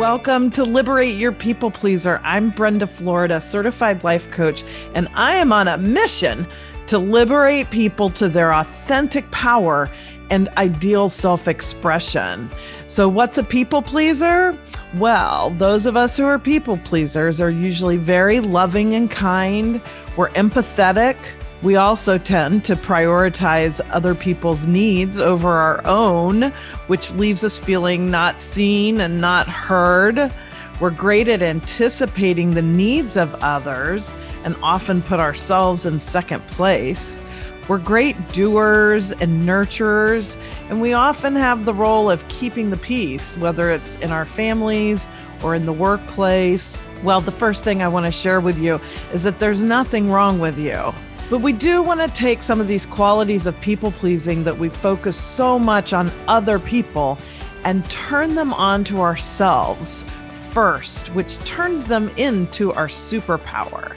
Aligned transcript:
Welcome 0.00 0.50
to 0.52 0.64
Liberate 0.64 1.16
Your 1.16 1.30
People 1.30 1.70
Pleaser. 1.70 2.22
I'm 2.24 2.48
Brenda 2.48 2.86
Florida, 2.86 3.38
certified 3.38 4.02
life 4.02 4.30
coach, 4.30 4.64
and 4.94 5.08
I 5.12 5.34
am 5.34 5.52
on 5.52 5.68
a 5.68 5.76
mission 5.76 6.46
to 6.86 6.98
liberate 6.98 7.70
people 7.70 8.08
to 8.12 8.26
their 8.26 8.54
authentic 8.54 9.30
power 9.30 9.90
and 10.30 10.48
ideal 10.56 11.10
self 11.10 11.48
expression. 11.48 12.50
So, 12.86 13.10
what's 13.10 13.36
a 13.36 13.44
people 13.44 13.82
pleaser? 13.82 14.58
Well, 14.94 15.50
those 15.50 15.84
of 15.84 15.98
us 15.98 16.16
who 16.16 16.24
are 16.24 16.38
people 16.38 16.78
pleasers 16.78 17.38
are 17.38 17.50
usually 17.50 17.98
very 17.98 18.40
loving 18.40 18.94
and 18.94 19.10
kind, 19.10 19.82
we're 20.16 20.30
empathetic. 20.30 21.18
We 21.62 21.76
also 21.76 22.16
tend 22.16 22.64
to 22.64 22.76
prioritize 22.76 23.82
other 23.90 24.14
people's 24.14 24.66
needs 24.66 25.18
over 25.18 25.48
our 25.48 25.86
own, 25.86 26.52
which 26.86 27.12
leaves 27.12 27.44
us 27.44 27.58
feeling 27.58 28.10
not 28.10 28.40
seen 28.40 28.98
and 29.00 29.20
not 29.20 29.46
heard. 29.46 30.32
We're 30.80 30.88
great 30.88 31.28
at 31.28 31.42
anticipating 31.42 32.54
the 32.54 32.62
needs 32.62 33.18
of 33.18 33.34
others 33.42 34.14
and 34.44 34.56
often 34.62 35.02
put 35.02 35.20
ourselves 35.20 35.84
in 35.84 36.00
second 36.00 36.46
place. 36.46 37.20
We're 37.68 37.76
great 37.76 38.16
doers 38.32 39.12
and 39.12 39.42
nurturers, 39.42 40.38
and 40.70 40.80
we 40.80 40.94
often 40.94 41.36
have 41.36 41.66
the 41.66 41.74
role 41.74 42.10
of 42.10 42.26
keeping 42.28 42.70
the 42.70 42.78
peace, 42.78 43.36
whether 43.36 43.70
it's 43.70 43.98
in 43.98 44.10
our 44.10 44.24
families 44.24 45.06
or 45.42 45.54
in 45.54 45.66
the 45.66 45.74
workplace. 45.74 46.82
Well, 47.02 47.20
the 47.20 47.32
first 47.32 47.64
thing 47.64 47.82
I 47.82 47.88
want 47.88 48.06
to 48.06 48.12
share 48.12 48.40
with 48.40 48.58
you 48.58 48.80
is 49.12 49.24
that 49.24 49.38
there's 49.38 49.62
nothing 49.62 50.10
wrong 50.10 50.38
with 50.38 50.58
you. 50.58 50.94
But 51.30 51.42
we 51.42 51.52
do 51.52 51.80
want 51.80 52.00
to 52.00 52.08
take 52.08 52.42
some 52.42 52.60
of 52.60 52.66
these 52.66 52.84
qualities 52.84 53.46
of 53.46 53.58
people 53.60 53.92
pleasing 53.92 54.42
that 54.42 54.58
we 54.58 54.68
focus 54.68 55.16
so 55.16 55.60
much 55.60 55.92
on 55.92 56.10
other 56.26 56.58
people 56.58 57.18
and 57.62 57.88
turn 57.88 58.34
them 58.34 58.52
on 58.52 58.82
to 58.84 59.00
ourselves 59.00 60.04
first, 60.50 61.08
which 61.14 61.38
turns 61.44 61.86
them 61.86 62.10
into 62.16 62.72
our 62.72 62.88
superpower. 62.88 63.94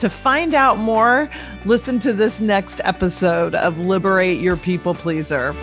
To 0.00 0.10
find 0.10 0.52
out 0.52 0.76
more, 0.76 1.30
listen 1.64 1.98
to 2.00 2.12
this 2.12 2.42
next 2.42 2.82
episode 2.84 3.54
of 3.54 3.80
Liberate 3.80 4.40
Your 4.40 4.58
People 4.58 4.92
Pleaser. 4.92 5.54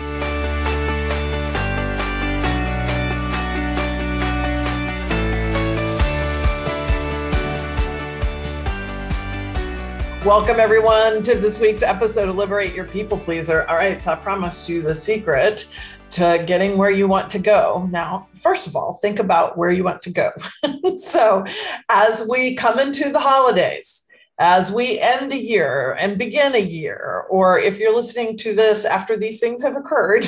Welcome, 10.24 10.60
everyone, 10.60 11.20
to 11.22 11.36
this 11.36 11.58
week's 11.58 11.82
episode 11.82 12.28
of 12.28 12.36
Liberate 12.36 12.74
Your 12.74 12.84
People 12.84 13.18
Pleaser. 13.18 13.66
All 13.68 13.74
right, 13.74 14.00
so 14.00 14.12
I 14.12 14.14
promised 14.14 14.68
you 14.68 14.80
the 14.80 14.94
secret 14.94 15.66
to 16.12 16.44
getting 16.46 16.78
where 16.78 16.92
you 16.92 17.08
want 17.08 17.28
to 17.30 17.40
go. 17.40 17.88
Now, 17.90 18.28
first 18.32 18.68
of 18.68 18.76
all, 18.76 18.94
think 18.94 19.18
about 19.18 19.58
where 19.58 19.72
you 19.72 19.82
want 19.82 20.00
to 20.02 20.12
go. 20.12 20.30
so, 20.94 21.44
as 21.88 22.24
we 22.30 22.54
come 22.54 22.78
into 22.78 23.10
the 23.10 23.18
holidays, 23.18 24.06
as 24.38 24.70
we 24.70 25.00
end 25.00 25.32
a 25.32 25.42
year 25.42 25.96
and 25.98 26.16
begin 26.16 26.54
a 26.54 26.58
year, 26.58 27.26
or 27.28 27.58
if 27.58 27.80
you're 27.80 27.94
listening 27.94 28.36
to 28.38 28.54
this 28.54 28.84
after 28.84 29.16
these 29.16 29.40
things 29.40 29.60
have 29.64 29.74
occurred, 29.74 30.24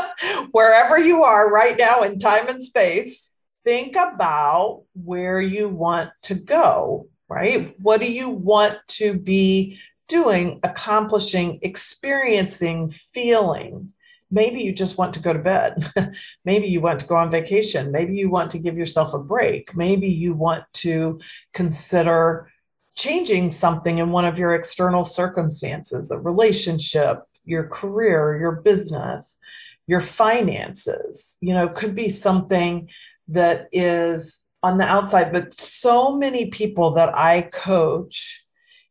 wherever 0.52 0.98
you 0.98 1.22
are 1.22 1.52
right 1.52 1.76
now 1.78 2.00
in 2.00 2.18
time 2.18 2.48
and 2.48 2.62
space, 2.62 3.34
think 3.62 3.94
about 3.94 4.84
where 4.94 5.42
you 5.42 5.68
want 5.68 6.08
to 6.22 6.34
go 6.34 7.08
right? 7.34 7.74
What 7.80 8.00
do 8.00 8.10
you 8.10 8.30
want 8.30 8.78
to 8.86 9.18
be 9.18 9.78
doing, 10.08 10.60
accomplishing, 10.62 11.58
experiencing, 11.62 12.90
feeling? 12.90 13.92
Maybe 14.30 14.60
you 14.60 14.72
just 14.72 14.98
want 14.98 15.14
to 15.14 15.20
go 15.20 15.32
to 15.32 15.38
bed. 15.40 15.92
Maybe 16.44 16.68
you 16.68 16.80
want 16.80 17.00
to 17.00 17.06
go 17.06 17.16
on 17.16 17.32
vacation. 17.32 17.90
Maybe 17.90 18.14
you 18.14 18.30
want 18.30 18.52
to 18.52 18.58
give 18.58 18.78
yourself 18.78 19.14
a 19.14 19.18
break. 19.18 19.74
Maybe 19.74 20.08
you 20.08 20.34
want 20.34 20.64
to 20.74 21.20
consider 21.52 22.50
changing 22.94 23.50
something 23.50 23.98
in 23.98 24.12
one 24.12 24.24
of 24.24 24.38
your 24.38 24.54
external 24.54 25.02
circumstances, 25.02 26.12
a 26.12 26.18
relationship, 26.18 27.24
your 27.44 27.66
career, 27.66 28.38
your 28.38 28.52
business, 28.52 29.40
your 29.88 30.00
finances. 30.00 31.36
You 31.40 31.54
know, 31.54 31.68
could 31.68 31.96
be 31.96 32.08
something 32.08 32.88
that 33.28 33.68
is 33.72 34.43
on 34.64 34.78
the 34.78 34.84
outside, 34.84 35.30
but 35.30 35.52
so 35.52 36.16
many 36.16 36.46
people 36.46 36.92
that 36.92 37.14
I 37.14 37.42
coach, 37.52 38.46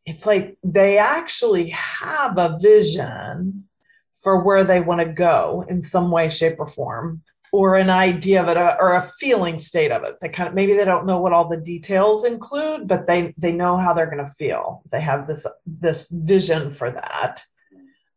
it's 0.06 0.28
like 0.28 0.56
they 0.64 1.00
actually 1.00 1.70
have 1.70 2.38
a 2.38 2.58
vision 2.62 3.64
for 4.22 4.44
where 4.44 4.64
they 4.64 4.82
want 4.82 5.02
to 5.02 5.12
go 5.12 5.66
in 5.68 5.82
some 5.82 6.12
way, 6.12 6.30
shape, 6.30 6.60
or 6.60 6.68
form, 6.68 7.24
or 7.52 7.76
an 7.76 7.90
idea 7.90 8.44
of 8.44 8.50
it, 8.50 8.56
uh, 8.56 8.76
or 8.80 8.96
a 8.96 9.02
feeling 9.20 9.58
state 9.58 9.92
of 9.92 10.04
it. 10.04 10.14
They 10.22 10.30
kind 10.30 10.48
of 10.48 10.54
maybe 10.54 10.76
they 10.76 10.86
don't 10.86 11.08
know 11.08 11.20
what 11.20 11.34
all 11.34 11.50
the 11.50 11.60
details 11.60 12.24
include, 12.24 12.88
but 12.88 13.08
they 13.08 13.34
they 13.40 13.52
know 13.52 13.76
how 13.76 13.94
they're 13.94 14.14
going 14.14 14.24
to 14.24 14.32
feel. 14.38 14.84
They 14.92 15.02
have 15.02 15.26
this 15.26 15.48
this 15.66 16.08
vision 16.12 16.72
for 16.72 16.92
that 16.92 17.44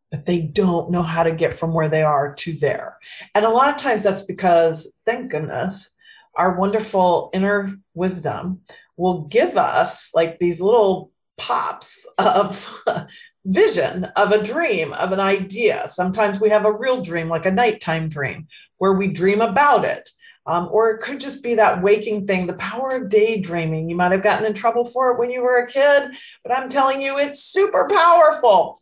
but 0.09 0.25
they 0.25 0.41
don't 0.41 0.89
know 0.89 1.03
how 1.03 1.21
to 1.21 1.35
get 1.35 1.53
from 1.53 1.73
where 1.73 1.89
they 1.89 2.01
are 2.01 2.33
to 2.33 2.53
there. 2.53 2.97
And 3.35 3.43
a 3.43 3.49
lot 3.49 3.69
of 3.69 3.75
times 3.75 4.03
that's 4.03 4.21
because, 4.21 4.95
thank 5.05 5.31
goodness, 5.31 5.96
our 6.37 6.57
wonderful 6.57 7.29
inner 7.33 7.77
wisdom 7.93 8.61
will 8.95 9.23
give 9.23 9.57
us 9.57 10.11
like 10.15 10.39
these 10.39 10.61
little 10.61 11.11
pops 11.37 12.07
of 12.17 12.83
vision 13.45 14.05
of 14.15 14.31
a 14.31 14.43
dream 14.43 14.93
of 14.93 15.11
an 15.11 15.19
idea. 15.19 15.87
Sometimes 15.87 16.39
we 16.39 16.49
have 16.49 16.65
a 16.65 16.71
real 16.71 17.01
dream 17.01 17.27
like 17.27 17.45
a 17.45 17.51
nighttime 17.51 18.07
dream 18.07 18.47
where 18.77 18.93
we 18.93 19.07
dream 19.11 19.41
about 19.41 19.83
it. 19.83 20.09
Um, 20.45 20.69
or 20.71 20.91
it 20.91 21.01
could 21.01 21.19
just 21.19 21.43
be 21.43 21.55
that 21.55 21.83
waking 21.83 22.25
thing 22.25 22.47
the 22.47 22.53
power 22.53 22.91
of 22.91 23.09
daydreaming. 23.09 23.89
You 23.89 23.97
might 23.97 24.13
have 24.13 24.23
gotten 24.23 24.45
in 24.45 24.53
trouble 24.53 24.85
for 24.85 25.11
it 25.11 25.19
when 25.19 25.29
you 25.29 25.41
were 25.41 25.57
a 25.57 25.67
kid 25.67 26.15
but 26.47 26.57
i'm 26.57 26.69
telling 26.69 27.01
you 27.01 27.17
it's 27.17 27.43
super 27.43 27.87
powerful 27.91 28.79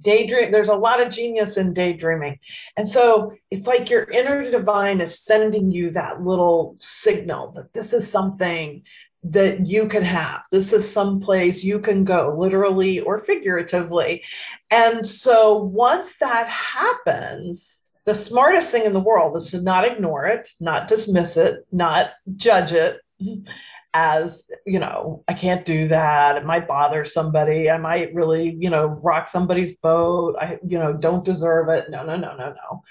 daydream 0.00 0.50
there's 0.50 0.68
a 0.68 0.76
lot 0.76 1.00
of 1.00 1.12
genius 1.12 1.56
in 1.56 1.72
daydreaming. 1.72 2.38
And 2.76 2.86
so 2.86 3.32
it's 3.50 3.66
like 3.66 3.90
your 3.90 4.04
inner 4.04 4.48
divine 4.50 5.00
is 5.00 5.18
sending 5.18 5.70
you 5.70 5.90
that 5.90 6.22
little 6.22 6.76
signal 6.78 7.52
that 7.52 7.72
this 7.72 7.92
is 7.92 8.10
something 8.10 8.82
that 9.24 9.66
you 9.66 9.86
can 9.86 10.02
have. 10.02 10.42
This 10.50 10.72
is 10.72 10.90
some 10.90 11.20
place 11.20 11.62
you 11.62 11.78
can 11.78 12.04
go 12.04 12.34
literally 12.36 13.00
or 13.00 13.18
figuratively. 13.18 14.24
And 14.70 15.06
so 15.06 15.58
once 15.58 16.16
that 16.18 16.48
happens 16.48 17.86
the 18.04 18.14
smartest 18.14 18.72
thing 18.72 18.84
in 18.84 18.92
the 18.92 19.00
world 19.00 19.36
is 19.36 19.50
to 19.50 19.60
not 19.62 19.84
ignore 19.84 20.26
it 20.26 20.48
not 20.60 20.88
dismiss 20.88 21.36
it 21.36 21.64
not 21.70 22.12
judge 22.36 22.72
it 22.72 23.00
as 23.94 24.50
you 24.66 24.78
know 24.78 25.22
i 25.28 25.34
can't 25.34 25.66
do 25.66 25.88
that. 25.88 26.36
It 26.36 26.46
might 26.46 26.68
bother 26.68 27.04
somebody. 27.04 27.70
I 27.70 27.78
might 27.78 28.14
really 28.14 28.56
you 28.58 28.70
know 28.70 28.86
rock 28.86 29.28
somebody's 29.28 29.76
boat. 29.78 30.36
I 30.40 30.58
you 30.66 30.78
know 30.78 30.92
don't 30.92 31.24
deserve 31.24 31.68
it. 31.68 31.90
No 31.90 32.04
no 32.04 32.16
no 32.16 32.36
no 32.36 32.50
no. 32.50 32.82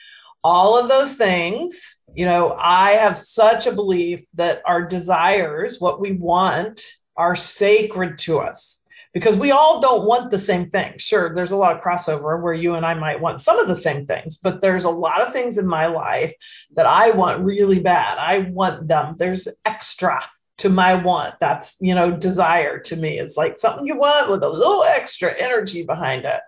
All 0.44 0.80
of 0.80 0.90
those 0.90 1.16
things 1.16 2.02
you 2.14 2.26
know 2.26 2.56
i 2.60 2.92
have 2.92 3.16
such 3.16 3.68
a 3.68 3.72
belief 3.72 4.22
that 4.34 4.62
our 4.66 4.86
desires 4.86 5.80
what 5.80 6.02
we 6.02 6.14
want 6.14 6.82
are 7.18 7.36
sacred 7.36 8.18
to 8.18 8.40
us. 8.40 8.80
Because 9.14 9.36
we 9.36 9.52
all 9.52 9.82
don't 9.82 10.06
want 10.06 10.32
the 10.32 10.40
same 10.40 10.70
thing. 10.70 10.94
Sure 10.98 11.34
there's 11.36 11.52
a 11.52 11.58
lot 11.58 11.76
of 11.76 11.84
crossover 11.84 12.42
where 12.42 12.54
you 12.54 12.76
and 12.76 12.86
i 12.86 12.94
might 12.94 13.22
want 13.22 13.42
some 13.42 13.60
of 13.60 13.68
the 13.68 13.76
same 13.76 14.06
things 14.06 14.38
but 14.38 14.62
there's 14.62 14.86
a 14.86 14.90
lot 14.90 15.22
of 15.22 15.34
things 15.34 15.58
in 15.58 15.68
my 15.68 15.86
life 15.88 16.34
that 16.76 16.86
i 16.86 17.12
want 17.12 17.44
really 17.44 17.82
bad. 17.82 18.18
I 18.18 18.50
want 18.52 18.88
them. 18.88 19.16
There's 19.18 19.48
extra 19.66 20.22
to 20.62 20.70
my 20.70 20.94
want. 20.94 21.34
That's, 21.40 21.76
you 21.82 21.96
know, 21.96 22.12
desire 22.12 22.78
to 22.82 22.96
me. 22.96 23.18
It's 23.18 23.36
like 23.36 23.58
something 23.58 23.88
you 23.88 23.98
want 23.98 24.30
with 24.30 24.44
a 24.44 24.48
little 24.48 24.84
extra 24.84 25.34
energy 25.40 25.84
behind 25.84 26.24
it. 26.24 26.40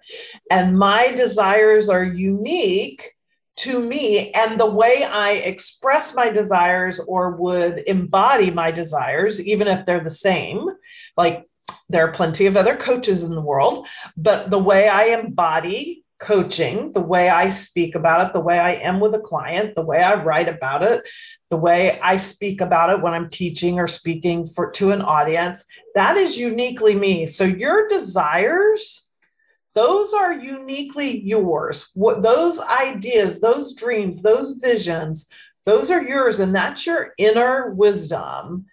And 0.52 0.78
my 0.78 1.12
desires 1.16 1.90
are 1.90 2.04
unique 2.04 3.10
to 3.56 3.80
me. 3.80 4.32
And 4.34 4.60
the 4.60 4.70
way 4.70 5.04
I 5.10 5.42
express 5.44 6.16
my 6.16 6.30
desires 6.30 7.00
or 7.00 7.32
would 7.38 7.80
embody 7.88 8.52
my 8.52 8.70
desires, 8.70 9.44
even 9.44 9.68
if 9.68 9.84
they're 9.84 10.00
the 10.00 10.12
same, 10.12 10.70
like 11.18 11.48
there 11.90 12.08
are 12.08 12.12
plenty 12.12 12.46
of 12.46 12.56
other 12.56 12.76
coaches 12.76 13.24
in 13.24 13.34
the 13.34 13.42
world, 13.42 13.88
but 14.16 14.52
the 14.52 14.60
way 14.60 14.88
I 14.88 15.06
embody 15.06 16.03
coaching, 16.24 16.92
the 16.94 17.02
way 17.02 17.30
I 17.30 17.50
speak 17.50 17.96
about 17.96 18.26
it, 18.26 18.34
the 18.34 18.40
way 18.40 18.58
I 18.58 18.76
am 18.76 19.00
with 19.02 19.14
a 19.14 19.20
client, 19.20 19.76
the 19.76 19.84
way 19.84 20.02
I 20.02 20.24
write 20.24 20.48
about 20.48 20.82
it, 20.82 21.08
the 21.50 21.58
way 21.58 22.00
I 22.02 22.18
speak 22.18 22.62
about 22.62 22.90
it 22.90 23.02
when 23.02 23.14
I'm 23.14 23.30
teaching 23.30 23.78
or 23.78 23.88
speaking 23.88 24.46
for 24.46 24.72
to 24.72 24.92
an 24.92 25.02
audience, 25.02 25.66
that 25.96 26.16
is 26.16 26.38
uniquely 26.38 26.96
me. 26.96 27.26
So 27.26 27.44
your 27.44 27.88
desires, 27.90 29.10
those 29.76 30.14
are 30.14 30.34
uniquely 30.34 31.22
yours. 31.22 31.90
What 31.94 32.24
those 32.24 32.60
ideas, 32.62 33.42
those 33.42 33.76
dreams, 33.76 34.22
those 34.22 34.60
visions, 34.64 35.30
those 35.66 35.92
are 35.92 36.04
yours 36.04 36.40
and 36.40 36.56
that's 36.56 36.88
your 36.88 37.14
inner 37.18 37.72
wisdom 37.72 38.66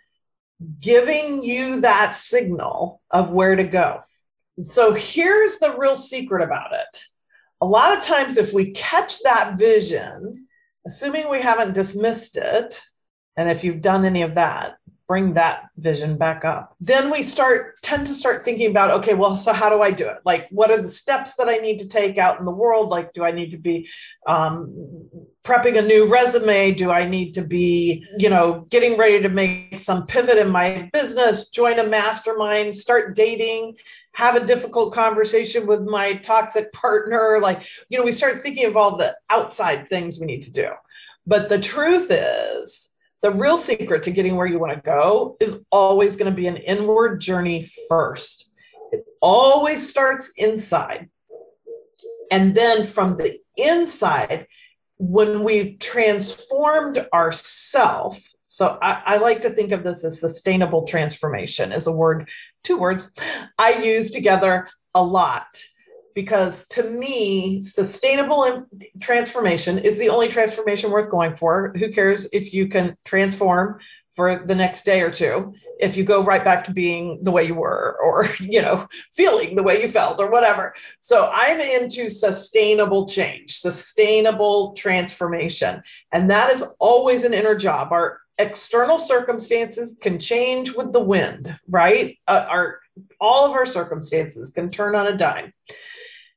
giving 0.78 1.42
you 1.42 1.80
that 1.80 2.14
signal 2.14 3.00
of 3.10 3.32
where 3.32 3.56
to 3.56 3.64
go. 3.64 4.02
So 4.58 4.94
here's 4.94 5.58
the 5.58 5.74
real 5.76 5.96
secret 5.96 6.42
about 6.42 6.74
it 6.74 7.04
a 7.60 7.66
lot 7.66 7.96
of 7.96 8.02
times 8.02 8.38
if 8.38 8.52
we 8.52 8.72
catch 8.72 9.20
that 9.22 9.58
vision 9.58 10.46
assuming 10.86 11.28
we 11.28 11.40
haven't 11.40 11.74
dismissed 11.74 12.36
it 12.36 12.82
And 13.36 13.48
if 13.48 13.64
you've 13.64 13.80
done 13.80 14.04
any 14.04 14.22
of 14.22 14.34
that, 14.34 14.76
bring 15.08 15.34
that 15.34 15.64
vision 15.76 16.16
back 16.16 16.44
up. 16.44 16.76
Then 16.80 17.10
we 17.10 17.22
start 17.22 17.80
tend 17.82 18.06
to 18.06 18.14
start 18.14 18.42
thinking 18.42 18.70
about 18.70 18.90
okay, 19.00 19.14
well, 19.14 19.32
so 19.32 19.52
how 19.52 19.68
do 19.68 19.82
I 19.82 19.90
do 19.90 20.06
it? 20.06 20.18
Like, 20.24 20.46
what 20.50 20.70
are 20.70 20.80
the 20.80 20.88
steps 20.88 21.34
that 21.34 21.48
I 21.48 21.56
need 21.56 21.78
to 21.78 21.88
take 21.88 22.18
out 22.18 22.38
in 22.38 22.44
the 22.44 22.52
world? 22.52 22.90
Like, 22.90 23.12
do 23.12 23.24
I 23.24 23.32
need 23.32 23.50
to 23.52 23.56
be 23.56 23.88
um, 24.28 25.08
prepping 25.42 25.78
a 25.78 25.82
new 25.82 26.08
resume? 26.08 26.72
Do 26.74 26.90
I 26.90 27.08
need 27.08 27.32
to 27.34 27.42
be, 27.42 28.06
you 28.18 28.28
know, 28.28 28.66
getting 28.70 28.96
ready 28.96 29.20
to 29.22 29.28
make 29.28 29.78
some 29.78 30.06
pivot 30.06 30.38
in 30.38 30.50
my 30.50 30.88
business, 30.92 31.48
join 31.48 31.78
a 31.78 31.86
mastermind, 31.88 32.74
start 32.74 33.16
dating? 33.16 33.76
Have 34.14 34.36
a 34.36 34.44
difficult 34.44 34.92
conversation 34.92 35.66
with 35.66 35.82
my 35.82 36.14
toxic 36.14 36.72
partner 36.74 37.38
like 37.40 37.62
you 37.88 37.98
know 37.98 38.04
we 38.04 38.12
start 38.12 38.38
thinking 38.38 38.66
of 38.66 38.76
all 38.76 38.96
the 38.96 39.14
outside 39.30 39.88
things 39.88 40.18
we 40.20 40.26
need 40.26 40.42
to 40.42 40.52
do 40.52 40.68
but 41.26 41.48
the 41.48 41.58
truth 41.58 42.08
is 42.10 42.94
the 43.22 43.30
real 43.30 43.58
secret 43.58 44.02
to 44.04 44.10
getting 44.10 44.36
where 44.36 44.46
you 44.46 44.58
want 44.58 44.72
to 44.72 44.80
go 44.80 45.36
is 45.40 45.64
always 45.70 46.16
going 46.16 46.30
to 46.30 46.36
be 46.36 46.46
an 46.46 46.56
inward 46.56 47.20
journey 47.20 47.68
first. 47.88 48.52
It 48.92 49.04
always 49.20 49.88
starts 49.88 50.32
inside. 50.36 51.10
And 52.30 52.54
then 52.54 52.84
from 52.84 53.16
the 53.16 53.38
inside, 53.56 54.46
when 54.98 55.42
we've 55.42 55.78
transformed 55.78 57.06
ourself, 57.12 58.18
so 58.50 58.78
I, 58.82 59.02
I, 59.06 59.16
like 59.18 59.42
to 59.42 59.50
think 59.50 59.70
of 59.70 59.84
this 59.84 60.04
as 60.04 60.18
sustainable 60.18 60.82
transformation 60.82 61.70
as 61.70 61.86
a 61.86 61.92
word, 61.92 62.28
two 62.64 62.76
words 62.78 63.08
I 63.56 63.74
use 63.80 64.10
together 64.10 64.68
a 64.92 65.02
lot. 65.02 65.62
Because 66.16 66.66
to 66.68 66.82
me, 66.82 67.60
sustainable 67.60 68.66
transformation 68.98 69.78
is 69.78 70.00
the 70.00 70.08
only 70.08 70.26
transformation 70.26 70.90
worth 70.90 71.08
going 71.08 71.36
for. 71.36 71.72
Who 71.78 71.92
cares 71.92 72.28
if 72.32 72.52
you 72.52 72.66
can 72.66 72.96
transform 73.04 73.78
for 74.10 74.44
the 74.44 74.56
next 74.56 74.84
day 74.84 75.02
or 75.02 75.12
two 75.12 75.54
if 75.78 75.96
you 75.96 76.02
go 76.04 76.22
right 76.22 76.44
back 76.44 76.64
to 76.64 76.72
being 76.72 77.22
the 77.22 77.30
way 77.30 77.44
you 77.44 77.54
were 77.54 77.96
or 78.02 78.26
you 78.40 78.60
know 78.60 78.88
feeling 79.12 79.54
the 79.54 79.62
way 79.62 79.80
you 79.80 79.86
felt 79.86 80.18
or 80.20 80.28
whatever. 80.28 80.74
So 80.98 81.30
i'm 81.32 81.60
into 81.60 82.10
sustainable 82.10 83.06
change 83.06 83.52
sustainable 83.52 84.72
transformation. 84.72 85.82
And 86.10 86.28
that 86.30 86.50
is 86.50 86.64
always 86.80 87.22
an 87.22 87.32
inner 87.32 87.54
job. 87.54 87.92
Our 87.92 88.20
external 88.40 88.98
circumstances 88.98 89.98
can 90.00 90.18
change 90.18 90.74
with 90.74 90.92
the 90.92 91.00
wind 91.00 91.58
right 91.68 92.18
uh, 92.26 92.46
our 92.48 92.80
all 93.20 93.46
of 93.46 93.52
our 93.52 93.66
circumstances 93.66 94.50
can 94.50 94.70
turn 94.70 94.94
on 94.94 95.06
a 95.06 95.16
dime 95.16 95.52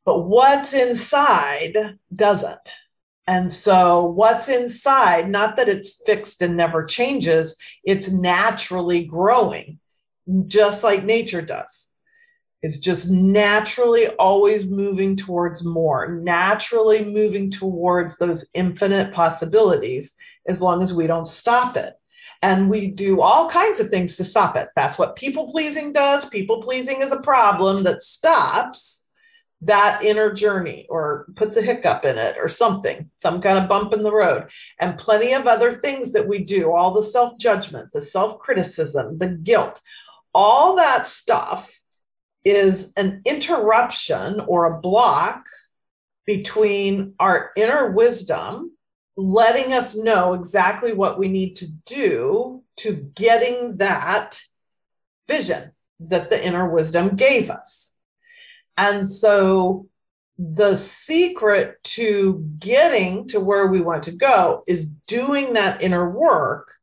but 0.05 0.23
what's 0.23 0.73
inside 0.73 1.97
doesn't. 2.13 2.73
And 3.25 3.49
so, 3.49 4.03
what's 4.03 4.49
inside, 4.49 5.29
not 5.29 5.55
that 5.55 5.69
it's 5.69 6.01
fixed 6.05 6.41
and 6.41 6.57
never 6.57 6.83
changes, 6.83 7.55
it's 7.85 8.11
naturally 8.11 9.05
growing, 9.05 9.79
just 10.47 10.83
like 10.83 11.05
nature 11.05 11.41
does. 11.41 11.93
It's 12.61 12.79
just 12.79 13.09
naturally 13.09 14.07
always 14.07 14.65
moving 14.65 15.15
towards 15.15 15.63
more, 15.63 16.19
naturally 16.21 17.05
moving 17.05 17.49
towards 17.49 18.17
those 18.17 18.49
infinite 18.53 19.13
possibilities 19.13 20.15
as 20.47 20.61
long 20.61 20.81
as 20.81 20.93
we 20.93 21.07
don't 21.07 21.27
stop 21.27 21.77
it. 21.77 21.93
And 22.41 22.69
we 22.69 22.87
do 22.87 23.21
all 23.21 23.49
kinds 23.49 23.79
of 23.79 23.89
things 23.89 24.17
to 24.17 24.23
stop 24.23 24.57
it. 24.57 24.67
That's 24.75 24.99
what 24.99 25.15
people 25.15 25.49
pleasing 25.49 25.93
does. 25.93 26.25
People 26.25 26.61
pleasing 26.61 27.01
is 27.01 27.11
a 27.11 27.21
problem 27.21 27.83
that 27.83 28.01
stops 28.01 29.07
that 29.61 30.03
inner 30.03 30.31
journey 30.33 30.85
or 30.89 31.25
puts 31.35 31.55
a 31.55 31.61
hiccup 31.61 32.03
in 32.03 32.17
it 32.17 32.35
or 32.37 32.49
something, 32.49 33.09
some 33.15 33.41
kind 33.41 33.57
of 33.57 33.69
bump 33.69 33.93
in 33.93 34.03
the 34.03 34.11
road, 34.11 34.49
and 34.79 34.97
plenty 34.97 35.33
of 35.33 35.47
other 35.47 35.71
things 35.71 36.11
that 36.11 36.27
we 36.27 36.43
do, 36.43 36.73
all 36.73 36.93
the 36.93 37.01
self 37.01 37.37
judgment, 37.39 37.89
the 37.93 38.01
self 38.01 38.39
criticism, 38.39 39.17
the 39.19 39.29
guilt, 39.29 39.79
all 40.33 40.75
that 40.75 41.07
stuff 41.07 41.73
is 42.43 42.91
an 42.97 43.21
interruption 43.25 44.41
or 44.41 44.65
a 44.65 44.81
block 44.81 45.45
between 46.25 47.13
our 47.19 47.51
inner 47.55 47.91
wisdom 47.91 48.71
letting 49.15 49.73
us 49.73 49.97
know 49.97 50.33
exactly 50.33 50.93
what 50.93 51.19
we 51.19 51.27
need 51.27 51.55
to 51.57 51.67
do 51.85 52.63
to 52.77 52.93
getting 53.15 53.77
that 53.77 54.41
vision 55.27 55.71
that 55.99 56.29
the 56.29 56.45
inner 56.45 56.69
wisdom 56.69 57.15
gave 57.15 57.49
us. 57.49 57.99
And 58.77 59.05
so 59.05 59.87
the 60.37 60.75
secret 60.75 61.81
to 61.83 62.39
getting 62.57 63.27
to 63.27 63.39
where 63.39 63.67
we 63.67 63.81
want 63.81 64.03
to 64.03 64.11
go 64.11 64.63
is 64.67 64.91
doing 65.07 65.53
that 65.53 65.83
inner 65.83 66.09
work 66.09 66.73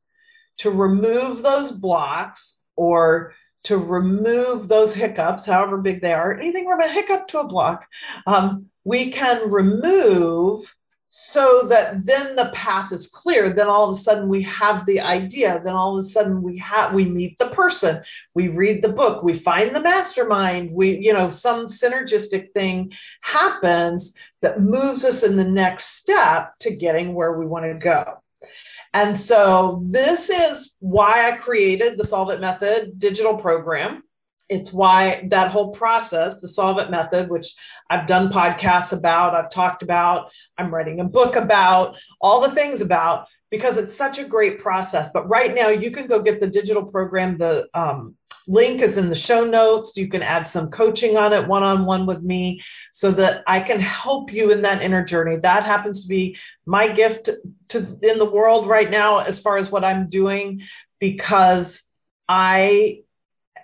to 0.58 0.70
remove 0.70 1.42
those 1.42 1.72
blocks 1.72 2.62
or 2.76 3.34
to 3.64 3.76
remove 3.76 4.68
those 4.68 4.94
hiccups, 4.94 5.46
however 5.46 5.78
big 5.78 6.00
they 6.00 6.12
are, 6.12 6.32
anything 6.32 6.64
from 6.64 6.80
a 6.80 6.88
hiccup 6.88 7.28
to 7.28 7.40
a 7.40 7.46
block, 7.46 7.86
um, 8.26 8.66
we 8.84 9.10
can 9.10 9.50
remove 9.50 10.74
so 11.12 11.66
that 11.68 12.06
then 12.06 12.36
the 12.36 12.52
path 12.54 12.92
is 12.92 13.08
clear. 13.08 13.50
Then 13.50 13.66
all 13.66 13.84
of 13.84 13.90
a 13.90 13.98
sudden 13.98 14.28
we 14.28 14.42
have 14.42 14.86
the 14.86 15.00
idea. 15.00 15.60
Then 15.64 15.74
all 15.74 15.98
of 15.98 16.00
a 16.00 16.08
sudden 16.08 16.40
we 16.40 16.56
have 16.58 16.94
we 16.94 17.04
meet 17.04 17.36
the 17.38 17.48
person. 17.48 18.02
We 18.34 18.46
read 18.46 18.82
the 18.82 18.92
book. 18.92 19.24
We 19.24 19.34
find 19.34 19.74
the 19.74 19.82
mastermind. 19.82 20.70
We 20.72 20.98
you 20.98 21.12
know 21.12 21.28
some 21.28 21.66
synergistic 21.66 22.52
thing 22.54 22.92
happens 23.22 24.16
that 24.40 24.60
moves 24.60 25.04
us 25.04 25.24
in 25.24 25.36
the 25.36 25.48
next 25.48 25.96
step 25.96 26.56
to 26.60 26.74
getting 26.74 27.12
where 27.12 27.32
we 27.32 27.44
want 27.44 27.64
to 27.64 27.74
go. 27.74 28.22
And 28.94 29.16
so 29.16 29.82
this 29.90 30.30
is 30.30 30.76
why 30.80 31.30
i 31.30 31.36
created 31.36 31.96
the 31.96 32.04
solve 32.04 32.30
it 32.30 32.40
method 32.40 32.98
digital 32.98 33.36
program 33.36 34.02
it's 34.50 34.72
why 34.72 35.26
that 35.28 35.50
whole 35.50 35.70
process, 35.70 36.40
the 36.40 36.48
Solve 36.48 36.78
It 36.80 36.90
method, 36.90 37.30
which 37.30 37.54
I've 37.88 38.06
done 38.06 38.32
podcasts 38.32 38.96
about, 38.96 39.34
I've 39.34 39.50
talked 39.50 39.82
about, 39.82 40.32
I'm 40.58 40.74
writing 40.74 40.98
a 40.98 41.04
book 41.04 41.36
about, 41.36 41.96
all 42.20 42.42
the 42.42 42.54
things 42.54 42.80
about, 42.80 43.28
because 43.50 43.76
it's 43.76 43.94
such 43.94 44.18
a 44.18 44.24
great 44.24 44.58
process. 44.58 45.10
But 45.12 45.28
right 45.28 45.54
now, 45.54 45.68
you 45.68 45.92
can 45.92 46.08
go 46.08 46.20
get 46.20 46.40
the 46.40 46.48
digital 46.48 46.84
program. 46.84 47.38
The 47.38 47.68
um, 47.74 48.16
link 48.48 48.82
is 48.82 48.98
in 48.98 49.08
the 49.08 49.14
show 49.14 49.44
notes. 49.44 49.96
You 49.96 50.08
can 50.08 50.22
add 50.22 50.46
some 50.46 50.68
coaching 50.68 51.16
on 51.16 51.32
it 51.32 51.46
one 51.46 51.62
on 51.62 51.86
one 51.86 52.04
with 52.04 52.22
me 52.22 52.60
so 52.92 53.12
that 53.12 53.44
I 53.46 53.60
can 53.60 53.78
help 53.78 54.32
you 54.32 54.50
in 54.50 54.62
that 54.62 54.82
inner 54.82 55.04
journey. 55.04 55.36
That 55.36 55.62
happens 55.62 56.02
to 56.02 56.08
be 56.08 56.36
my 56.66 56.88
gift 56.88 57.30
to 57.68 57.78
in 58.02 58.18
the 58.18 58.30
world 58.30 58.66
right 58.66 58.90
now 58.90 59.18
as 59.18 59.40
far 59.40 59.58
as 59.58 59.70
what 59.70 59.84
I'm 59.84 60.08
doing 60.08 60.62
because 60.98 61.88
I 62.28 63.02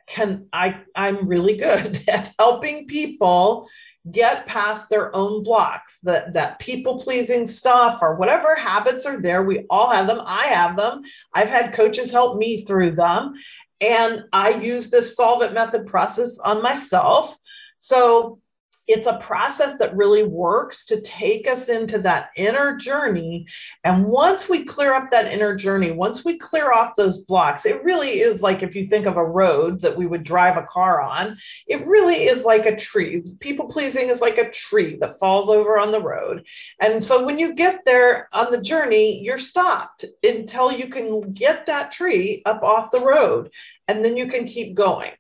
can 0.06 0.46
I 0.52 0.82
I'm 0.94 1.26
really 1.28 1.56
good 1.56 2.00
at 2.08 2.32
helping 2.38 2.86
people 2.86 3.68
get 4.10 4.46
past 4.46 4.88
their 4.88 5.14
own 5.16 5.42
blocks 5.42 5.98
that 5.98 6.34
that 6.34 6.58
people 6.60 6.98
pleasing 6.98 7.46
stuff 7.46 7.98
or 8.00 8.14
whatever 8.14 8.54
habits 8.54 9.04
are 9.04 9.20
there. 9.20 9.42
We 9.42 9.66
all 9.68 9.90
have 9.90 10.06
them. 10.06 10.20
I 10.24 10.46
have 10.46 10.76
them. 10.76 11.02
I've 11.34 11.50
had 11.50 11.74
coaches 11.74 12.12
help 12.12 12.38
me 12.38 12.64
through 12.64 12.92
them. 12.92 13.34
And 13.80 14.24
i 14.32 14.50
use 14.50 14.88
this 14.88 15.16
solve 15.16 15.42
it 15.42 15.52
method 15.52 15.86
process 15.86 16.38
on 16.38 16.62
myself. 16.62 17.36
So 17.78 18.40
it's 18.88 19.06
a 19.06 19.18
process 19.18 19.78
that 19.78 19.96
really 19.96 20.22
works 20.22 20.84
to 20.86 21.00
take 21.00 21.48
us 21.48 21.68
into 21.68 21.98
that 21.98 22.30
inner 22.36 22.76
journey. 22.76 23.46
And 23.82 24.06
once 24.06 24.48
we 24.48 24.64
clear 24.64 24.94
up 24.94 25.10
that 25.10 25.32
inner 25.32 25.56
journey, 25.56 25.90
once 25.90 26.24
we 26.24 26.38
clear 26.38 26.70
off 26.70 26.94
those 26.96 27.24
blocks, 27.24 27.66
it 27.66 27.82
really 27.82 28.20
is 28.20 28.42
like 28.42 28.62
if 28.62 28.76
you 28.76 28.84
think 28.84 29.06
of 29.06 29.16
a 29.16 29.24
road 29.24 29.80
that 29.80 29.96
we 29.96 30.06
would 30.06 30.22
drive 30.22 30.56
a 30.56 30.62
car 30.62 31.00
on, 31.00 31.36
it 31.66 31.80
really 31.80 32.14
is 32.14 32.44
like 32.44 32.64
a 32.66 32.76
tree. 32.76 33.22
People 33.40 33.66
pleasing 33.66 34.08
is 34.08 34.20
like 34.20 34.38
a 34.38 34.50
tree 34.50 34.96
that 35.00 35.18
falls 35.18 35.50
over 35.50 35.78
on 35.78 35.90
the 35.90 36.02
road. 36.02 36.46
And 36.80 37.02
so 37.02 37.26
when 37.26 37.38
you 37.38 37.54
get 37.54 37.84
there 37.84 38.28
on 38.32 38.52
the 38.52 38.60
journey, 38.60 39.20
you're 39.20 39.38
stopped 39.38 40.04
until 40.22 40.70
you 40.70 40.88
can 40.88 41.32
get 41.32 41.66
that 41.66 41.90
tree 41.90 42.42
up 42.46 42.62
off 42.62 42.92
the 42.92 43.00
road 43.00 43.50
and 43.88 44.04
then 44.04 44.16
you 44.16 44.28
can 44.28 44.46
keep 44.46 44.76
going. 44.76 45.10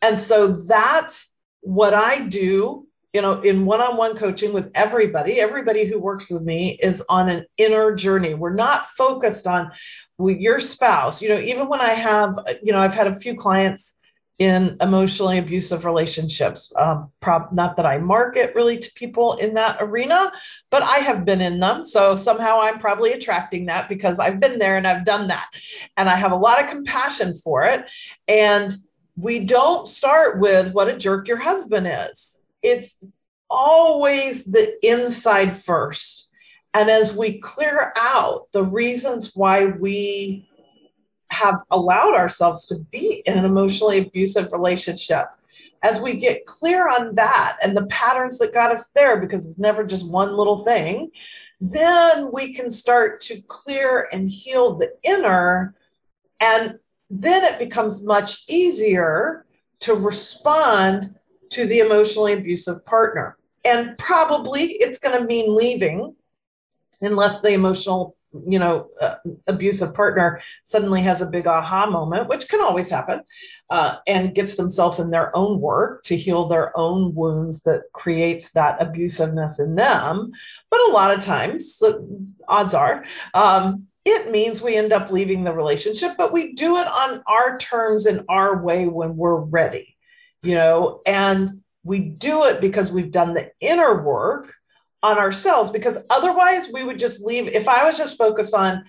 And 0.00 0.18
so 0.18 0.48
that's 0.48 1.38
what 1.60 1.92
I 1.92 2.26
do 2.26 2.86
you 3.12 3.22
know 3.22 3.40
in 3.40 3.64
one-on-one 3.64 4.16
coaching 4.16 4.52
with 4.52 4.70
everybody 4.74 5.40
everybody 5.40 5.86
who 5.86 5.98
works 5.98 6.30
with 6.30 6.42
me 6.42 6.78
is 6.82 7.04
on 7.08 7.28
an 7.28 7.44
inner 7.58 7.94
journey. 7.94 8.34
We're 8.34 8.54
not 8.54 8.84
focused 8.96 9.46
on 9.46 9.72
your 10.18 10.60
spouse 10.60 11.22
you 11.22 11.28
know 11.28 11.40
even 11.40 11.68
when 11.68 11.80
i 11.80 11.90
have 11.90 12.38
you 12.62 12.72
know 12.72 12.78
i've 12.78 12.94
had 12.94 13.06
a 13.06 13.14
few 13.14 13.34
clients 13.34 13.98
in 14.38 14.76
emotionally 14.80 15.38
abusive 15.38 15.84
relationships 15.84 16.72
um, 16.76 17.10
prob- 17.20 17.52
not 17.52 17.76
that 17.76 17.86
i 17.86 17.96
market 17.98 18.54
really 18.54 18.78
to 18.78 18.92
people 18.92 19.34
in 19.34 19.54
that 19.54 19.78
arena 19.80 20.30
but 20.70 20.82
i 20.82 20.98
have 20.98 21.24
been 21.24 21.40
in 21.40 21.58
them. 21.60 21.84
So 21.84 22.14
somehow 22.14 22.58
i'm 22.60 22.78
probably 22.78 23.12
attracting 23.12 23.66
that 23.66 23.88
because 23.88 24.18
i've 24.18 24.40
been 24.40 24.58
there 24.58 24.76
and 24.76 24.86
i've 24.86 25.04
done 25.04 25.28
that. 25.28 25.46
And 25.96 26.08
i 26.08 26.16
have 26.16 26.32
a 26.32 26.36
lot 26.36 26.62
of 26.62 26.70
compassion 26.70 27.36
for 27.36 27.64
it. 27.64 27.88
And 28.28 28.72
we 29.16 29.44
don't 29.44 29.86
start 29.88 30.38
with 30.38 30.72
what 30.72 30.88
a 30.88 30.96
jerk 30.96 31.28
your 31.28 31.38
husband 31.38 31.86
is 31.90 32.39
it's 32.62 33.04
always 33.48 34.44
the 34.44 34.76
inside 34.82 35.56
first. 35.56 36.30
And 36.72 36.88
as 36.88 37.16
we 37.16 37.40
clear 37.40 37.92
out 37.96 38.46
the 38.52 38.64
reasons 38.64 39.32
why 39.34 39.66
we 39.66 40.48
have 41.30 41.62
allowed 41.70 42.14
ourselves 42.14 42.66
to 42.66 42.78
be 42.90 43.22
in 43.26 43.38
an 43.38 43.44
emotionally 43.44 43.98
abusive 43.98 44.52
relationship. 44.52 45.26
As 45.82 46.00
we 46.00 46.18
get 46.18 46.44
clear 46.44 46.88
on 46.88 47.14
that 47.14 47.56
and 47.62 47.76
the 47.76 47.86
patterns 47.86 48.38
that 48.38 48.52
got 48.52 48.70
us 48.70 48.88
there, 48.88 49.18
because 49.18 49.46
it's 49.46 49.58
never 49.58 49.84
just 49.84 50.10
one 50.10 50.36
little 50.36 50.64
thing, 50.64 51.10
then 51.60 52.30
we 52.32 52.52
can 52.52 52.70
start 52.70 53.20
to 53.22 53.40
clear 53.42 54.06
and 54.12 54.30
heal 54.30 54.74
the 54.74 54.92
inner. 55.04 55.74
And 56.40 56.78
then 57.08 57.44
it 57.44 57.58
becomes 57.58 58.04
much 58.04 58.44
easier 58.48 59.46
to 59.80 59.94
respond 59.94 61.14
to 61.50 61.66
the 61.66 61.80
emotionally 61.80 62.32
abusive 62.32 62.84
partner. 62.84 63.36
And 63.64 63.96
probably 63.98 64.62
it's 64.62 64.98
going 64.98 65.18
to 65.18 65.26
mean 65.26 65.54
leaving 65.54 66.14
unless 67.02 67.40
the 67.40 67.52
emotional 67.52 68.16
you 68.46 68.58
know 68.58 68.88
uh, 69.00 69.16
abusive 69.48 69.94
partner 69.94 70.40
suddenly 70.62 71.02
has 71.02 71.20
a 71.20 71.30
big 71.30 71.46
aha 71.46 71.88
moment 71.90 72.28
which 72.28 72.48
can 72.48 72.60
always 72.60 72.88
happen 72.88 73.20
uh, 73.70 73.96
and 74.06 74.34
gets 74.34 74.54
themselves 74.54 74.98
in 75.00 75.10
their 75.10 75.36
own 75.36 75.60
work 75.60 76.02
to 76.04 76.16
heal 76.16 76.46
their 76.46 76.76
own 76.78 77.14
wounds 77.14 77.62
that 77.62 77.82
creates 77.92 78.52
that 78.52 78.78
abusiveness 78.78 79.58
in 79.58 79.74
them 79.74 80.30
but 80.70 80.80
a 80.80 80.92
lot 80.92 81.12
of 81.12 81.24
times 81.24 81.82
odds 82.48 82.74
are 82.74 83.04
um, 83.34 83.84
it 84.04 84.30
means 84.30 84.62
we 84.62 84.76
end 84.76 84.92
up 84.92 85.10
leaving 85.10 85.42
the 85.42 85.52
relationship 85.52 86.12
but 86.16 86.32
we 86.32 86.52
do 86.54 86.76
it 86.76 86.86
on 86.86 87.22
our 87.26 87.58
terms 87.58 88.06
in 88.06 88.24
our 88.28 88.62
way 88.62 88.86
when 88.86 89.16
we're 89.16 89.40
ready 89.40 89.96
you 90.42 90.54
know 90.54 91.00
and 91.06 91.62
we 91.84 92.00
do 92.00 92.44
it 92.44 92.60
because 92.60 92.92
we've 92.92 93.10
done 93.10 93.34
the 93.34 93.50
inner 93.60 94.02
work 94.02 94.54
on 95.02 95.18
ourselves 95.18 95.70
because 95.70 96.04
otherwise 96.10 96.68
we 96.72 96.84
would 96.84 96.98
just 96.98 97.20
leave 97.20 97.48
if 97.48 97.68
i 97.68 97.84
was 97.84 97.96
just 97.96 98.18
focused 98.18 98.54
on 98.54 98.84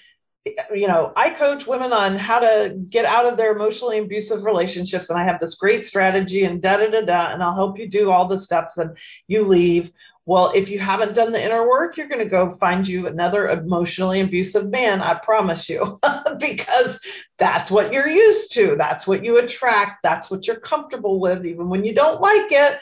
you 0.73 0.87
know 0.87 1.13
i 1.15 1.29
coach 1.29 1.67
women 1.67 1.93
on 1.93 2.15
how 2.15 2.39
to 2.39 2.75
get 2.89 3.05
out 3.05 3.25
of 3.25 3.37
their 3.37 3.55
emotionally 3.55 3.99
abusive 3.99 4.43
relationships 4.43 5.09
and 5.09 5.19
i 5.19 5.23
have 5.23 5.39
this 5.39 5.55
great 5.55 5.85
strategy 5.85 6.43
and 6.43 6.61
da 6.61 6.77
da 6.77 6.89
da 6.89 7.01
da 7.01 7.31
and 7.31 7.43
i'll 7.43 7.55
help 7.55 7.77
you 7.77 7.87
do 7.87 8.09
all 8.09 8.27
the 8.27 8.39
steps 8.39 8.77
and 8.77 8.97
you 9.27 9.45
leave 9.45 9.91
well 10.25 10.51
if 10.55 10.69
you 10.69 10.79
haven't 10.79 11.15
done 11.15 11.31
the 11.31 11.43
inner 11.43 11.67
work 11.67 11.97
you're 11.97 12.07
going 12.07 12.19
to 12.19 12.25
go 12.25 12.51
find 12.51 12.87
you 12.87 13.07
another 13.07 13.47
emotionally 13.47 14.21
abusive 14.21 14.69
man 14.69 15.01
i 15.01 15.13
promise 15.13 15.69
you 15.69 15.99
because 16.39 17.25
that's 17.37 17.71
what 17.71 17.93
you're 17.93 18.09
used 18.09 18.53
to 18.53 18.75
that's 18.77 19.07
what 19.07 19.23
you 19.23 19.37
attract 19.39 20.03
that's 20.03 20.29
what 20.29 20.47
you're 20.47 20.59
comfortable 20.59 21.19
with 21.19 21.45
even 21.45 21.69
when 21.69 21.83
you 21.83 21.93
don't 21.93 22.21
like 22.21 22.51
it 22.51 22.79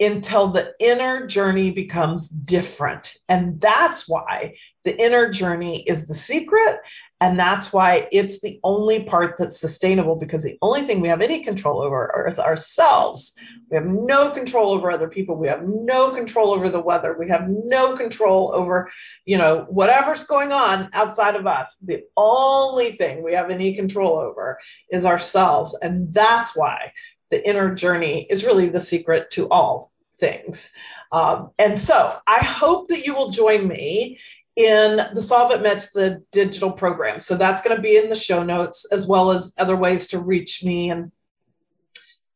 until 0.00 0.48
the 0.48 0.74
inner 0.80 1.26
journey 1.26 1.70
becomes 1.70 2.28
different. 2.28 3.14
And 3.28 3.60
that's 3.60 4.08
why 4.08 4.54
the 4.84 5.00
inner 5.00 5.30
journey 5.30 5.82
is 5.86 6.08
the 6.08 6.14
secret. 6.14 6.80
And 7.22 7.38
that's 7.38 7.72
why 7.72 8.08
it's 8.10 8.40
the 8.40 8.58
only 8.64 9.04
part 9.04 9.36
that's 9.38 9.56
sustainable 9.56 10.16
because 10.16 10.42
the 10.42 10.58
only 10.60 10.82
thing 10.82 11.00
we 11.00 11.06
have 11.06 11.20
any 11.20 11.44
control 11.44 11.80
over 11.80 12.24
is 12.26 12.36
ourselves. 12.36 13.38
We 13.70 13.76
have 13.76 13.86
no 13.86 14.32
control 14.32 14.72
over 14.72 14.90
other 14.90 15.08
people. 15.08 15.36
We 15.36 15.46
have 15.46 15.62
no 15.62 16.10
control 16.10 16.50
over 16.50 16.68
the 16.68 16.82
weather. 16.82 17.16
We 17.16 17.28
have 17.28 17.48
no 17.48 17.94
control 17.96 18.50
over, 18.52 18.90
you 19.24 19.38
know, 19.38 19.66
whatever's 19.68 20.24
going 20.24 20.50
on 20.50 20.90
outside 20.94 21.36
of 21.36 21.46
us. 21.46 21.76
The 21.76 22.02
only 22.16 22.90
thing 22.90 23.22
we 23.22 23.34
have 23.34 23.50
any 23.50 23.76
control 23.76 24.18
over 24.18 24.58
is 24.90 25.06
ourselves. 25.06 25.78
And 25.80 26.12
that's 26.12 26.56
why 26.56 26.92
the 27.30 27.48
inner 27.48 27.72
journey 27.72 28.26
is 28.30 28.44
really 28.44 28.68
the 28.68 28.80
secret 28.80 29.30
to 29.30 29.48
all 29.48 29.92
things. 30.18 30.72
Um, 31.12 31.52
and 31.56 31.78
so 31.78 32.18
I 32.26 32.38
hope 32.42 32.88
that 32.88 33.06
you 33.06 33.14
will 33.14 33.30
join 33.30 33.68
me 33.68 34.18
in 34.56 35.00
the 35.14 35.22
Solve 35.22 35.52
It 35.52 35.62
Method, 35.62 35.90
the 35.94 36.22
digital 36.30 36.70
program. 36.70 37.18
So 37.18 37.36
that's 37.36 37.62
going 37.62 37.76
to 37.76 37.82
be 37.82 37.96
in 37.96 38.08
the 38.08 38.16
show 38.16 38.42
notes, 38.42 38.86
as 38.92 39.06
well 39.06 39.30
as 39.30 39.54
other 39.58 39.76
ways 39.76 40.06
to 40.08 40.20
reach 40.20 40.64
me 40.64 40.90
and 40.90 41.10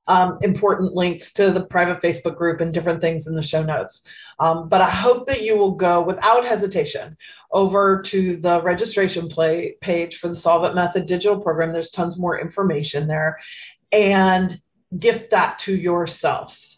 um, 0.08 0.38
important 0.42 0.94
links 0.94 1.32
to 1.32 1.50
the 1.50 1.66
private 1.66 2.00
Facebook 2.00 2.36
group 2.36 2.60
and 2.60 2.72
different 2.72 3.00
things 3.00 3.26
in 3.26 3.34
the 3.34 3.42
show 3.42 3.62
notes. 3.62 4.08
Um, 4.38 4.68
but 4.68 4.80
I 4.80 4.88
hope 4.88 5.26
that 5.26 5.42
you 5.42 5.58
will 5.58 5.72
go 5.72 6.02
without 6.02 6.44
hesitation 6.44 7.16
over 7.50 8.00
to 8.02 8.36
the 8.36 8.62
registration 8.62 9.28
play 9.28 9.74
page 9.80 10.16
for 10.16 10.28
the 10.28 10.34
Solve 10.34 10.64
It 10.64 10.74
Method 10.74 11.06
digital 11.06 11.40
program. 11.40 11.72
There's 11.72 11.90
tons 11.90 12.18
more 12.18 12.38
information 12.38 13.08
there 13.08 13.40
and 13.92 14.60
gift 14.98 15.30
that 15.30 15.58
to 15.60 15.74
yourself 15.76 16.76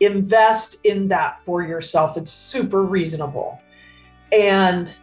invest 0.00 0.84
in 0.84 1.08
that 1.08 1.38
for 1.38 1.62
yourself. 1.62 2.16
It's 2.16 2.30
super 2.30 2.82
reasonable. 2.82 3.60
And 4.34 4.96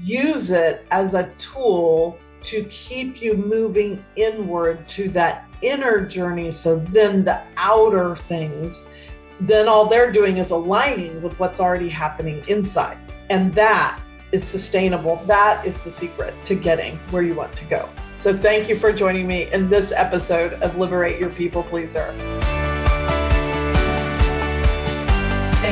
use 0.00 0.50
it 0.50 0.86
as 0.90 1.14
a 1.14 1.28
tool 1.38 2.18
to 2.42 2.64
keep 2.64 3.22
you 3.22 3.36
moving 3.36 4.04
inward 4.16 4.86
to 4.88 5.08
that 5.10 5.48
inner 5.62 6.04
journey. 6.04 6.50
So 6.50 6.78
then 6.78 7.24
the 7.24 7.42
outer 7.56 8.14
things, 8.14 9.08
then 9.40 9.68
all 9.68 9.86
they're 9.86 10.10
doing 10.10 10.38
is 10.38 10.50
aligning 10.50 11.22
with 11.22 11.38
what's 11.38 11.60
already 11.60 11.88
happening 11.88 12.42
inside. 12.48 12.98
And 13.30 13.54
that 13.54 14.00
is 14.32 14.42
sustainable. 14.42 15.16
That 15.26 15.64
is 15.64 15.78
the 15.80 15.90
secret 15.90 16.34
to 16.44 16.54
getting 16.54 16.96
where 17.10 17.22
you 17.22 17.34
want 17.34 17.54
to 17.56 17.64
go. 17.66 17.88
So 18.14 18.32
thank 18.32 18.68
you 18.68 18.76
for 18.76 18.92
joining 18.92 19.26
me 19.26 19.52
in 19.52 19.68
this 19.68 19.92
episode 19.94 20.54
of 20.54 20.78
Liberate 20.78 21.20
Your 21.20 21.30
People 21.30 21.62
Pleaser. 21.62 22.12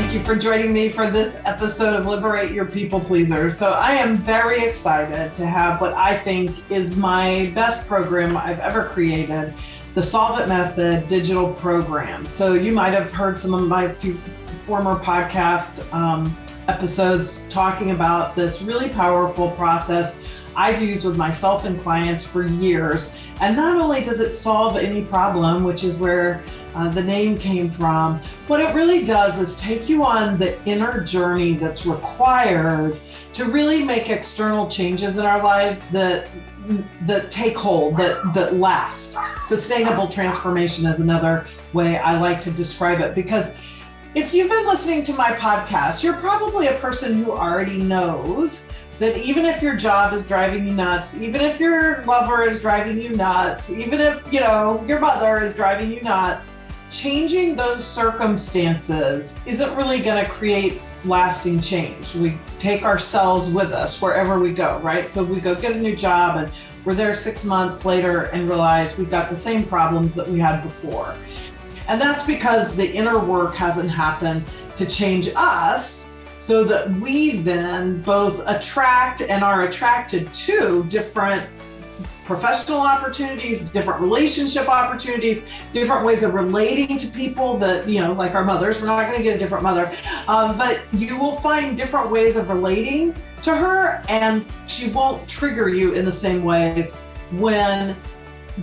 Thank 0.01 0.15
you 0.15 0.25
for 0.25 0.35
joining 0.35 0.73
me 0.73 0.89
for 0.89 1.11
this 1.11 1.43
episode 1.45 1.95
of 1.95 2.07
Liberate 2.07 2.53
Your 2.53 2.65
People 2.65 3.01
Pleaser. 3.01 3.51
So, 3.51 3.73
I 3.73 3.93
am 3.93 4.17
very 4.17 4.65
excited 4.65 5.35
to 5.35 5.47
have 5.47 5.79
what 5.83 5.93
I 5.93 6.17
think 6.17 6.71
is 6.71 6.97
my 6.97 7.53
best 7.55 7.87
program 7.87 8.35
I've 8.35 8.61
ever 8.61 8.87
created 8.87 9.53
the 9.95 10.03
Solve 10.03 10.41
It 10.41 10.49
Method 10.49 11.07
digital 11.07 11.53
program. 11.53 12.25
So, 12.25 12.55
you 12.55 12.73
might 12.73 12.95
have 12.95 13.13
heard 13.13 13.39
some 13.39 13.53
of 13.53 13.69
my 13.69 13.89
few 13.89 14.19
former 14.65 14.95
podcast 14.95 15.93
um, 15.93 16.35
episodes 16.67 17.47
talking 17.49 17.91
about 17.91 18.35
this 18.35 18.63
really 18.63 18.89
powerful 18.89 19.51
process 19.51 20.40
I've 20.57 20.83
used 20.83 21.05
with 21.05 21.17
myself 21.17 21.65
and 21.65 21.81
clients 21.81 22.27
for 22.27 22.47
years. 22.47 23.17
And 23.41 23.57
not 23.57 23.81
only 23.81 24.03
does 24.03 24.21
it 24.21 24.33
solve 24.33 24.77
any 24.77 25.03
problem, 25.05 25.65
which 25.65 25.85
is 25.85 25.99
where 25.99 26.43
uh, 26.75 26.89
the 26.89 27.03
name 27.03 27.39
came 27.39 27.71
from, 27.71 28.21
what 28.47 28.61
it 28.61 28.75
really 28.75 29.05
does 29.05 29.39
is 29.39 29.59
take 29.61 29.89
you 29.89 30.05
on 30.05 30.39
the 30.39 30.63
inner 30.69 31.03
journey 31.03 31.55
that's 31.55 31.87
required 31.87 32.99
to 33.33 33.45
really 33.45 33.85
make 33.85 34.11
external 34.11 34.69
changes 34.69 35.19
in 35.19 35.25
our 35.25 35.43
lives 35.43 35.89
that 35.91 36.29
that 37.03 37.31
take 37.31 37.57
hold 37.57 37.97
that 37.97 38.35
that 38.35 38.55
last 38.57 39.17
sustainable 39.45 40.07
transformation 40.07 40.85
is 40.87 41.01
another 41.01 41.47
way 41.73 41.97
i 41.99 42.19
like 42.19 42.41
to 42.41 42.51
describe 42.51 43.01
it 43.01 43.15
because 43.15 43.83
if 44.15 44.35
you've 44.35 44.51
been 44.51 44.67
listening 44.67 45.03
to 45.03 45.13
my 45.15 45.31
podcast 45.33 46.05
you're 46.05 46.17
probably 46.17 46.67
a 46.67 46.75
person 46.75 47.25
who 47.25 47.33
already 47.33 47.83
knows 47.83 48.70
that 49.01 49.17
even 49.17 49.47
if 49.47 49.63
your 49.63 49.75
job 49.75 50.13
is 50.13 50.29
driving 50.29 50.67
you 50.67 50.75
nuts, 50.75 51.21
even 51.23 51.41
if 51.41 51.59
your 51.59 52.05
lover 52.05 52.43
is 52.43 52.61
driving 52.61 53.01
you 53.01 53.09
nuts, 53.09 53.71
even 53.71 53.99
if, 53.99 54.23
you 54.31 54.41
know, 54.41 54.85
your 54.87 55.01
mother 55.01 55.41
is 55.43 55.55
driving 55.55 55.91
you 55.91 56.03
nuts, 56.03 56.59
changing 56.91 57.57
those 57.57 57.83
circumstances 57.83 59.41
isn't 59.47 59.75
really 59.75 60.03
going 60.03 60.23
to 60.23 60.31
create 60.31 60.83
lasting 61.07 61.63
change. 61.63 62.15
We 62.15 62.37
take 62.59 62.83
ourselves 62.83 63.51
with 63.51 63.73
us 63.73 64.03
wherever 64.03 64.39
we 64.39 64.53
go, 64.53 64.79
right? 64.81 65.09
So 65.09 65.25
we 65.25 65.41
go 65.41 65.55
get 65.55 65.73
a 65.73 65.81
new 65.81 65.97
job 65.97 66.37
and 66.37 66.53
we're 66.85 66.95
there 66.95 67.15
six 67.15 67.43
months 67.43 67.87
later 67.87 68.25
and 68.25 68.51
realize 68.51 68.99
we've 68.99 69.11
got 69.11 69.31
the 69.31 69.37
same 69.37 69.65
problems 69.65 70.15
that 70.15 70.29
we 70.29 70.39
had 70.39 70.63
before. 70.63 71.17
And 71.89 71.99
that's 71.99 72.27
because 72.27 72.77
the 72.77 72.93
inner 72.93 73.19
work 73.19 73.55
hasn't 73.55 73.91
happened 73.91 74.45
to 74.77 74.85
change 74.85 75.31
us 75.37 76.13
so 76.41 76.65
that 76.65 76.91
we 77.01 77.37
then 77.37 78.01
both 78.01 78.43
attract 78.49 79.21
and 79.21 79.45
are 79.45 79.69
attracted 79.69 80.33
to 80.33 80.85
different 80.85 81.47
professional 82.25 82.81
opportunities, 82.81 83.69
different 83.69 84.01
relationship 84.01 84.67
opportunities, 84.67 85.61
different 85.73 86.03
ways 86.03 86.23
of 86.23 86.33
relating 86.33 86.97
to 86.97 87.07
people 87.09 87.59
that, 87.59 87.87
you 87.87 88.01
know, 88.01 88.13
like 88.15 88.35
our 88.35 88.45
mothers, 88.45 88.81
we're 88.81 88.87
not 88.87 89.05
going 89.05 89.19
to 89.19 89.23
get 89.23 89.37
a 89.37 89.39
different 89.39 89.63
mother, 89.63 89.95
um, 90.29 90.57
but 90.57 90.87
you 90.93 91.19
will 91.19 91.35
find 91.37 91.77
different 91.77 92.11
ways 92.11 92.37
of 92.37 92.49
relating 92.49 93.15
to 93.43 93.55
her 93.55 94.03
and 94.09 94.47
she 94.67 94.91
won't 94.93 95.29
trigger 95.29 95.69
you 95.69 95.93
in 95.93 96.07
the 96.07 96.13
same 96.13 96.43
ways 96.43 96.97
when 97.33 97.95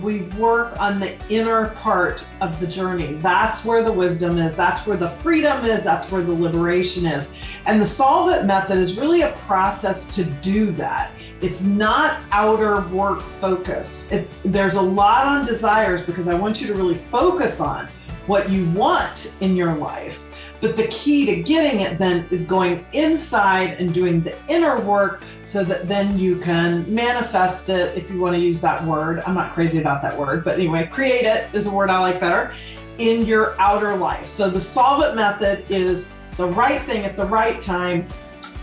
we 0.02 0.22
work 0.38 0.78
on 0.80 1.00
the 1.00 1.16
inner 1.28 1.68
part 1.70 2.26
of 2.40 2.58
the 2.60 2.66
journey. 2.66 3.14
That's 3.14 3.64
where 3.64 3.82
the 3.82 3.92
wisdom 3.92 4.38
is. 4.38 4.56
That's 4.56 4.86
where 4.86 4.96
the 4.96 5.08
freedom 5.08 5.64
is. 5.64 5.84
That's 5.84 6.10
where 6.10 6.22
the 6.22 6.32
liberation 6.32 7.06
is. 7.06 7.58
And 7.66 7.80
the 7.80 7.86
Solve 7.86 8.30
It 8.30 8.44
method 8.44 8.78
is 8.78 8.98
really 8.98 9.22
a 9.22 9.32
process 9.46 10.14
to 10.16 10.24
do 10.24 10.70
that. 10.72 11.10
It's 11.40 11.64
not 11.64 12.20
outer 12.32 12.82
work 12.88 13.20
focused. 13.20 14.12
It, 14.12 14.32
there's 14.42 14.74
a 14.74 14.82
lot 14.82 15.26
on 15.26 15.46
desires 15.46 16.02
because 16.02 16.28
I 16.28 16.34
want 16.34 16.60
you 16.60 16.66
to 16.68 16.74
really 16.74 16.96
focus 16.96 17.60
on 17.60 17.86
what 18.26 18.50
you 18.50 18.68
want 18.70 19.34
in 19.40 19.56
your 19.56 19.74
life. 19.74 20.27
But 20.60 20.76
the 20.76 20.88
key 20.88 21.26
to 21.26 21.42
getting 21.42 21.80
it 21.80 21.98
then 21.98 22.26
is 22.30 22.44
going 22.44 22.84
inside 22.92 23.74
and 23.80 23.94
doing 23.94 24.20
the 24.20 24.36
inner 24.48 24.80
work 24.80 25.22
so 25.44 25.62
that 25.64 25.88
then 25.88 26.18
you 26.18 26.38
can 26.38 26.92
manifest 26.92 27.68
it, 27.68 27.96
if 27.96 28.10
you 28.10 28.18
want 28.18 28.34
to 28.34 28.40
use 28.40 28.60
that 28.62 28.82
word. 28.84 29.22
I'm 29.26 29.34
not 29.34 29.54
crazy 29.54 29.78
about 29.78 30.02
that 30.02 30.18
word, 30.18 30.44
but 30.44 30.54
anyway, 30.54 30.86
create 30.86 31.24
it 31.24 31.48
is 31.54 31.66
a 31.66 31.70
word 31.70 31.90
I 31.90 32.00
like 32.00 32.20
better 32.20 32.52
in 32.98 33.24
your 33.24 33.54
outer 33.60 33.94
life. 33.96 34.26
So 34.26 34.50
the 34.50 34.60
Solve 34.60 35.04
It 35.04 35.14
method 35.14 35.64
is 35.70 36.12
the 36.36 36.46
right 36.46 36.80
thing 36.80 37.04
at 37.04 37.16
the 37.16 37.26
right 37.26 37.60
time 37.60 38.06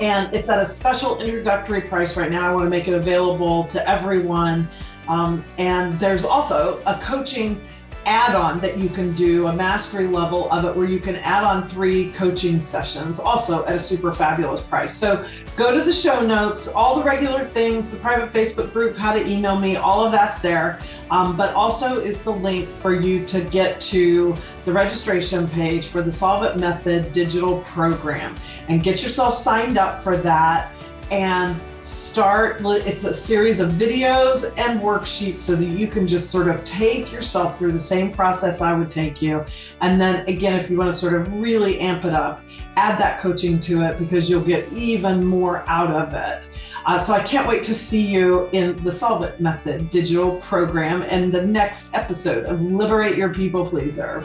and 0.02 0.34
it's 0.34 0.50
at 0.50 0.60
a 0.60 0.66
special 0.66 1.22
introductory 1.22 1.82
price 1.82 2.18
right 2.18 2.30
now. 2.30 2.52
I 2.52 2.54
want 2.54 2.66
to 2.66 2.70
make 2.70 2.88
it 2.88 2.94
available 2.94 3.64
to 3.66 3.90
everyone. 3.90 4.68
Um, 5.08 5.46
and 5.58 5.98
there's 6.00 6.26
also 6.26 6.82
a 6.86 6.96
coaching 6.96 7.62
add-on 8.06 8.60
that 8.60 8.78
you 8.78 8.90
can 8.90 9.14
do 9.14 9.48
a 9.48 9.54
mastery 9.54 10.08
level 10.08 10.52
of 10.52 10.66
it 10.66 10.76
where 10.76 10.88
you 10.88 11.00
can 11.00 11.16
add 11.18 11.44
on 11.44 11.68
three 11.68 12.12
coaching 12.12 12.60
sessions 12.60 13.20
also 13.20 13.66
at 13.66 13.76
a 13.76 13.80
super 13.80 14.12
fabulous 14.12 14.62
price. 14.62 14.94
So 14.94 15.24
go 15.56 15.76
to 15.76 15.84
the 15.84 15.94
show 15.94 16.22
notes 16.26 16.68
all 16.68 16.98
the 16.98 17.04
regular 17.04 17.44
things 17.44 17.90
the 17.90 17.98
private 17.98 18.32
facebook 18.32 18.72
group 18.72 18.98
how 18.98 19.14
to 19.14 19.28
email 19.28 19.58
me 19.58 19.76
all 19.76 20.06
of 20.06 20.12
that's 20.12 20.40
there. 20.40 20.80
Um, 21.10 21.36
but 21.36 21.54
also 21.56 22.00
is 22.00 22.24
the 22.24 22.34
link 22.34 22.68
for 22.68 22.94
you 22.94 23.26
to 23.26 23.42
get 23.42 23.82
to 23.82 24.36
the 24.66 24.74
registration 24.74 25.48
page 25.48 25.88
for 25.88 26.02
the 26.02 26.12
solve 26.12 26.44
it 26.44 26.58
method 26.58 27.12
digital 27.12 27.62
program 27.62 28.36
and 28.68 28.84
get 28.84 29.04
yourself 29.04 29.34
signed 29.34 29.78
up 29.78 30.04
for 30.04 30.18
that. 30.18 30.72
And 31.12 31.60
start 31.86 32.58
it's 32.64 33.04
a 33.04 33.14
series 33.14 33.60
of 33.60 33.74
videos 33.74 34.52
and 34.58 34.80
worksheets 34.80 35.38
so 35.38 35.56
that 35.56 35.66
you 35.66 35.86
can 35.86 36.08
just 36.08 36.32
sort 36.32 36.48
of 36.48 36.64
take 36.64 37.12
yourself 37.12 37.60
through 37.60 37.72
the 37.72 37.78
same 37.78 38.12
process 38.12 38.60
I 38.60 38.74
would 38.74 38.90
take 38.90 39.22
you 39.22 39.46
and 39.82 40.02
then 40.02 40.28
again 40.28 40.60
if 40.60 40.68
you 40.68 40.78
want 40.78 40.92
to 40.92 40.98
sort 40.98 41.14
of 41.14 41.32
really 41.34 41.80
amp 41.80 42.04
it 42.04 42.14
up 42.14 42.44
add 42.76 43.00
that 43.00 43.20
coaching 43.20 43.60
to 43.60 43.84
it 43.84 44.00
because 44.00 44.28
you'll 44.28 44.44
get 44.44 44.68
even 44.74 45.24
more 45.24 45.64
out 45.68 45.92
of 45.92 46.16
it 46.16 46.50
uh, 46.88 46.98
so 46.98 47.14
I 47.14 47.22
can't 47.22 47.48
wait 47.48 47.64
to 47.64 47.74
see 47.76 48.06
you 48.06 48.50
in 48.52 48.84
the 48.84 48.92
Solve 48.92 49.24
It 49.24 49.40
Method 49.40 49.90
digital 49.90 50.38
program 50.38 51.04
and 51.04 51.32
the 51.32 51.42
next 51.42 51.96
episode 51.96 52.46
of 52.46 52.64
Liberate 52.64 53.18
Your 53.18 53.34
People 53.34 53.68
Pleaser. 53.68 54.24